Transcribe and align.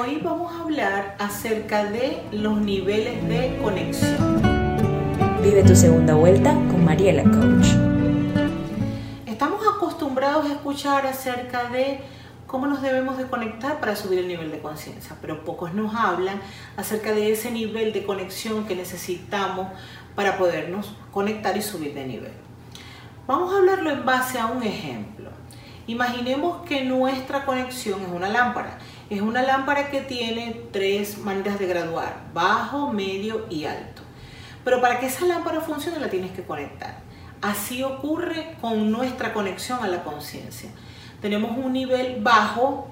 Hoy 0.00 0.20
vamos 0.22 0.52
a 0.52 0.60
hablar 0.60 1.16
acerca 1.18 1.84
de 1.84 2.22
los 2.30 2.60
niveles 2.60 3.26
de 3.28 3.58
conexión. 3.60 4.40
Vive 5.42 5.64
tu 5.64 5.74
segunda 5.74 6.14
vuelta 6.14 6.52
con 6.52 6.84
Mariela 6.84 7.24
Coach. 7.24 7.66
Estamos 9.26 9.60
acostumbrados 9.66 10.46
a 10.46 10.52
escuchar 10.52 11.04
acerca 11.04 11.68
de 11.70 12.00
cómo 12.46 12.68
nos 12.68 12.80
debemos 12.80 13.18
de 13.18 13.26
conectar 13.26 13.80
para 13.80 13.96
subir 13.96 14.20
el 14.20 14.28
nivel 14.28 14.52
de 14.52 14.60
conciencia, 14.60 15.16
pero 15.20 15.44
pocos 15.44 15.74
nos 15.74 15.92
hablan 15.96 16.40
acerca 16.76 17.12
de 17.12 17.32
ese 17.32 17.50
nivel 17.50 17.92
de 17.92 18.04
conexión 18.04 18.66
que 18.66 18.76
necesitamos 18.76 19.66
para 20.14 20.38
podernos 20.38 20.94
conectar 21.10 21.56
y 21.56 21.62
subir 21.62 21.94
de 21.94 22.06
nivel. 22.06 22.32
Vamos 23.26 23.52
a 23.52 23.56
hablarlo 23.56 23.90
en 23.90 24.04
base 24.04 24.38
a 24.38 24.46
un 24.46 24.62
ejemplo. 24.62 25.30
Imaginemos 25.88 26.66
que 26.66 26.84
nuestra 26.84 27.46
conexión 27.46 28.02
es 28.02 28.08
una 28.08 28.28
lámpara. 28.28 28.78
Es 29.10 29.22
una 29.22 29.42
lámpara 29.42 29.90
que 29.90 30.02
tiene 30.02 30.64
tres 30.70 31.16
maneras 31.16 31.58
de 31.58 31.66
graduar, 31.66 32.24
bajo, 32.34 32.92
medio 32.92 33.46
y 33.48 33.64
alto. 33.64 34.02
Pero 34.64 34.82
para 34.82 35.00
que 35.00 35.06
esa 35.06 35.24
lámpara 35.24 35.62
funcione 35.62 35.98
la 35.98 36.10
tienes 36.10 36.32
que 36.32 36.42
conectar. 36.42 37.00
Así 37.40 37.82
ocurre 37.82 38.56
con 38.60 38.90
nuestra 38.90 39.32
conexión 39.32 39.78
a 39.82 39.88
la 39.88 40.04
conciencia. 40.04 40.68
Tenemos 41.22 41.56
un 41.56 41.72
nivel 41.72 42.22
bajo 42.22 42.88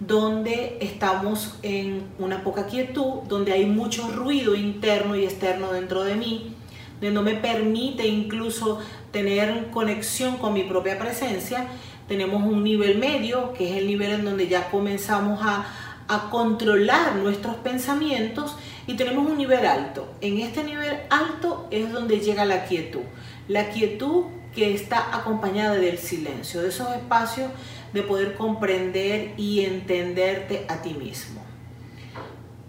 donde 0.00 0.76
estamos 0.82 1.58
en 1.62 2.08
una 2.18 2.44
poca 2.44 2.66
quietud, 2.66 3.22
donde 3.26 3.52
hay 3.52 3.64
mucho 3.64 4.08
ruido 4.08 4.54
interno 4.54 5.16
y 5.16 5.24
externo 5.24 5.72
dentro 5.72 6.04
de 6.04 6.14
mí, 6.14 6.54
donde 7.00 7.12
no 7.12 7.22
me 7.22 7.36
permite 7.36 8.06
incluso 8.06 8.80
tener 9.12 9.70
conexión 9.70 10.36
con 10.36 10.52
mi 10.52 10.64
propia 10.64 10.98
presencia. 10.98 11.68
Tenemos 12.08 12.42
un 12.42 12.62
nivel 12.62 12.98
medio, 12.98 13.52
que 13.54 13.70
es 13.70 13.76
el 13.76 13.86
nivel 13.86 14.12
en 14.12 14.24
donde 14.24 14.48
ya 14.48 14.70
comenzamos 14.70 15.40
a, 15.42 15.66
a 16.08 16.30
controlar 16.30 17.16
nuestros 17.16 17.56
pensamientos 17.56 18.56
y 18.86 18.94
tenemos 18.94 19.26
un 19.26 19.38
nivel 19.38 19.64
alto. 19.66 20.12
En 20.20 20.38
este 20.38 20.64
nivel 20.64 20.98
alto 21.10 21.66
es 21.70 21.90
donde 21.92 22.20
llega 22.20 22.44
la 22.44 22.64
quietud. 22.64 23.02
La 23.48 23.70
quietud 23.70 24.24
que 24.54 24.74
está 24.74 25.16
acompañada 25.16 25.74
del 25.74 25.98
silencio, 25.98 26.62
de 26.62 26.68
esos 26.68 26.90
espacios 26.94 27.50
de 27.92 28.02
poder 28.02 28.34
comprender 28.34 29.32
y 29.36 29.64
entenderte 29.64 30.66
a 30.68 30.82
ti 30.82 30.94
mismo. 30.94 31.42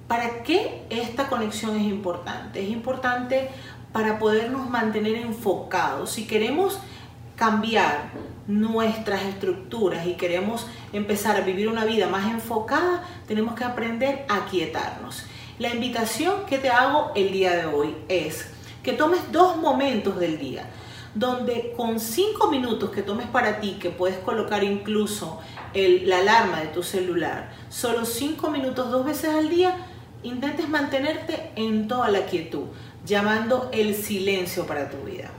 ¿Para 0.07 0.43
qué 0.43 0.83
esta 0.89 1.27
conexión 1.27 1.75
es 1.77 1.83
importante? 1.83 2.63
Es 2.63 2.69
importante 2.69 3.49
para 3.91 4.19
podernos 4.19 4.69
mantener 4.69 5.15
enfocados. 5.15 6.11
Si 6.11 6.27
queremos 6.27 6.79
cambiar 7.35 8.11
nuestras 8.47 9.23
estructuras 9.23 10.05
y 10.05 10.13
queremos 10.13 10.67
empezar 10.93 11.35
a 11.35 11.41
vivir 11.41 11.67
una 11.67 11.85
vida 11.85 12.07
más 12.07 12.31
enfocada, 12.31 13.03
tenemos 13.27 13.55
que 13.55 13.63
aprender 13.63 14.25
a 14.29 14.45
quietarnos. 14.45 15.25
La 15.57 15.73
invitación 15.73 16.45
que 16.47 16.57
te 16.57 16.69
hago 16.69 17.11
el 17.15 17.31
día 17.31 17.55
de 17.55 17.65
hoy 17.65 17.95
es 18.07 18.47
que 18.83 18.93
tomes 18.93 19.31
dos 19.31 19.57
momentos 19.57 20.19
del 20.19 20.37
día 20.37 20.69
donde 21.15 21.73
con 21.77 21.99
cinco 21.99 22.51
minutos 22.51 22.91
que 22.91 23.01
tomes 23.01 23.25
para 23.27 23.61
ti, 23.61 23.77
que 23.79 23.89
puedes 23.89 24.17
colocar 24.17 24.63
incluso 24.63 25.39
la 25.73 26.19
alarma 26.19 26.59
de 26.59 26.67
tu 26.67 26.83
celular, 26.83 27.51
solo 27.69 28.05
cinco 28.05 28.49
minutos 28.49 28.91
dos 28.91 29.05
veces 29.05 29.33
al 29.33 29.49
día, 29.49 29.77
intentes 30.23 30.67
mantenerte 30.67 31.51
en 31.55 31.87
toda 31.87 32.09
la 32.09 32.25
quietud, 32.25 32.65
llamando 33.05 33.69
el 33.71 33.95
silencio 33.95 34.67
para 34.67 34.89
tu 34.89 34.97
vida. 35.03 35.31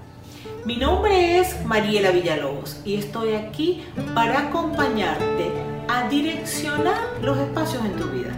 Mi 0.66 0.76
nombre 0.76 1.38
es 1.38 1.64
Mariela 1.64 2.10
Villalobos 2.10 2.80
y 2.84 2.96
estoy 2.96 3.34
aquí 3.34 3.84
para 4.16 4.48
acompañarte 4.48 5.52
a 5.86 6.08
direccionar 6.08 6.98
los 7.22 7.38
espacios 7.38 7.84
en 7.84 7.92
tu 7.92 8.08
vida. 8.08 8.36